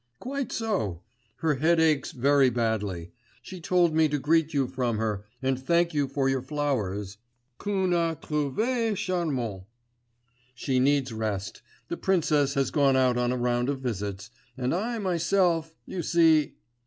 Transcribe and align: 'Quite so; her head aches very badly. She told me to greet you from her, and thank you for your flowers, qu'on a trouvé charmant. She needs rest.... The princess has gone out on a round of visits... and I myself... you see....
'Quite 0.19 0.51
so; 0.51 1.03
her 1.41 1.53
head 1.57 1.79
aches 1.79 2.11
very 2.11 2.49
badly. 2.49 3.11
She 3.43 3.61
told 3.61 3.93
me 3.93 4.09
to 4.09 4.17
greet 4.17 4.51
you 4.51 4.65
from 4.65 4.97
her, 4.97 5.25
and 5.43 5.59
thank 5.63 5.93
you 5.93 6.07
for 6.07 6.27
your 6.27 6.41
flowers, 6.41 7.17
qu'on 7.59 7.93
a 7.93 8.15
trouvé 8.19 8.97
charmant. 8.97 9.65
She 10.55 10.79
needs 10.79 11.13
rest.... 11.13 11.61
The 11.87 11.97
princess 11.97 12.55
has 12.55 12.71
gone 12.71 12.95
out 12.95 13.15
on 13.19 13.31
a 13.31 13.37
round 13.37 13.69
of 13.69 13.81
visits... 13.81 14.31
and 14.57 14.73
I 14.73 14.97
myself... 14.97 15.75
you 15.85 16.01
see.... 16.01 16.55